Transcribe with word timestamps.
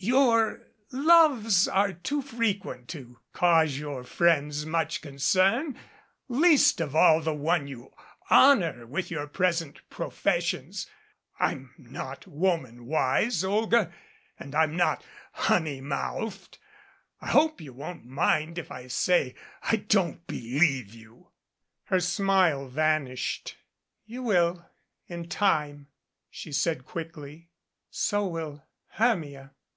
"Your 0.00 0.68
loves 0.92 1.66
are 1.66 1.92
too 1.92 2.22
frequent 2.22 2.86
to 2.90 3.18
cause 3.32 3.78
your 3.80 4.04
friends 4.04 4.64
much 4.64 5.02
concern 5.02 5.76
least 6.28 6.80
of 6.80 6.94
all 6.94 7.20
the 7.20 7.34
one 7.34 7.66
you 7.66 7.90
honor 8.30 8.86
with 8.86 9.10
your 9.10 9.26
present 9.26 9.80
professions. 9.90 10.86
I'm 11.40 11.74
not 11.76 12.28
woman 12.28 12.86
wise, 12.86 13.42
Olga. 13.42 13.92
And 14.38 14.54
I'm 14.54 14.76
not 14.76 15.04
honey 15.32 15.80
mouthed. 15.80 16.58
I 17.20 17.30
hope 17.30 17.60
you 17.60 17.72
won't 17.72 18.06
mind 18.06 18.56
if 18.56 18.70
I 18.70 18.86
say 18.86 19.34
I 19.64 19.74
don't 19.74 20.24
believe 20.28 20.94
you." 20.94 21.32
Her 21.86 21.98
smile 21.98 22.68
vanished. 22.68 23.56
"You 24.06 24.22
will 24.22 24.64
in 25.08 25.28
time," 25.28 25.88
she 26.30 26.52
said 26.52 26.84
quickly. 26.86 27.48
"So 27.90 28.28
will 28.28 28.62
Hermia." 28.90 29.54